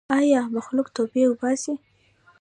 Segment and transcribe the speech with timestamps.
[0.17, 1.73] ای مخلوقه توبې وباسئ.